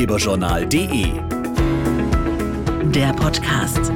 [0.00, 1.12] ratgeberjournal.de.
[2.90, 3.92] Der Podcast.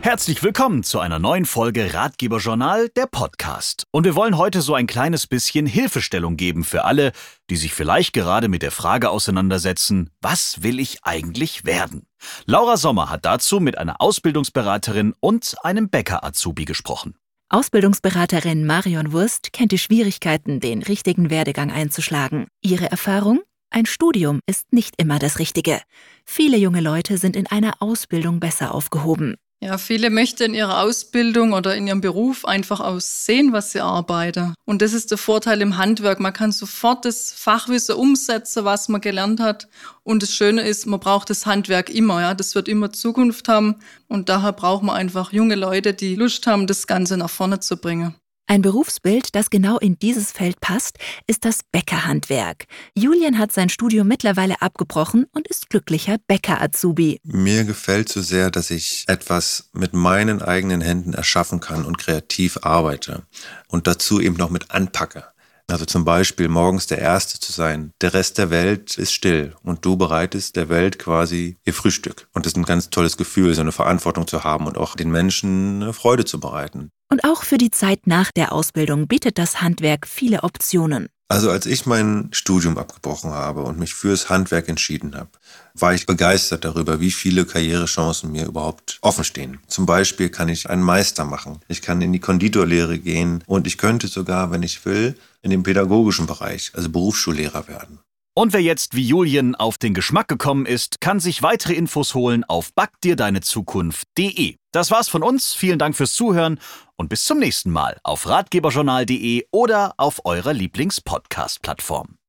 [0.00, 3.84] Herzlich willkommen zu einer neuen Folge Ratgeberjournal, der Podcast.
[3.90, 7.12] Und wir wollen heute so ein kleines bisschen Hilfestellung geben für alle,
[7.50, 12.06] die sich vielleicht gerade mit der Frage auseinandersetzen, was will ich eigentlich werden?
[12.46, 17.14] Laura Sommer hat dazu mit einer Ausbildungsberaterin und einem Bäcker-Azubi gesprochen.
[17.52, 22.46] Ausbildungsberaterin Marion Wurst kennt die Schwierigkeiten, den richtigen Werdegang einzuschlagen.
[22.62, 23.40] Ihre Erfahrung?
[23.70, 25.80] Ein Studium ist nicht immer das Richtige.
[26.24, 29.34] Viele junge Leute sind in einer Ausbildung besser aufgehoben.
[29.62, 34.54] Ja, viele möchten in ihrer Ausbildung oder in ihrem Beruf einfach aussehen, was sie arbeiten.
[34.64, 36.18] Und das ist der Vorteil im Handwerk.
[36.18, 39.68] Man kann sofort das Fachwissen umsetzen, was man gelernt hat.
[40.02, 42.22] Und das Schöne ist, man braucht das Handwerk immer.
[42.22, 43.76] Ja, das wird immer Zukunft haben.
[44.08, 47.76] Und daher braucht man einfach junge Leute, die Lust haben, das Ganze nach vorne zu
[47.76, 48.14] bringen.
[48.50, 52.64] Ein Berufsbild, das genau in dieses Feld passt, ist das Bäckerhandwerk.
[52.96, 57.20] Julian hat sein Studium mittlerweile abgebrochen und ist glücklicher Bäcker-Azubi.
[57.22, 62.58] Mir gefällt so sehr, dass ich etwas mit meinen eigenen Händen erschaffen kann und kreativ
[62.62, 63.22] arbeite
[63.68, 65.26] und dazu eben noch mit anpacke.
[65.68, 67.92] Also zum Beispiel morgens der Erste zu sein.
[68.00, 72.26] Der Rest der Welt ist still und du bereitest der Welt quasi ihr Frühstück.
[72.32, 75.12] Und das ist ein ganz tolles Gefühl, so eine Verantwortung zu haben und auch den
[75.12, 76.90] Menschen eine Freude zu bereiten.
[77.12, 81.08] Und auch für die Zeit nach der Ausbildung bietet das Handwerk viele Optionen.
[81.30, 85.30] Also als ich mein Studium abgebrochen habe und mich fürs Handwerk entschieden habe,
[85.74, 89.60] war ich begeistert darüber, wie viele Karrierechancen mir überhaupt offen stehen.
[89.68, 93.78] Zum Beispiel kann ich einen Meister machen, ich kann in die Konditorlehre gehen und ich
[93.78, 98.00] könnte sogar, wenn ich will, in den pädagogischen Bereich, also Berufsschullehrer werden.
[98.34, 102.44] Und wer jetzt wie Julian auf den Geschmack gekommen ist, kann sich weitere Infos holen
[102.44, 104.56] auf backdirdeinezukunft.de.
[104.72, 105.52] Das war's von uns.
[105.52, 106.60] Vielen Dank fürs Zuhören
[106.96, 112.19] und bis zum nächsten Mal auf ratgeberjournal.de oder auf eurer Lieblings-Podcast-Plattform.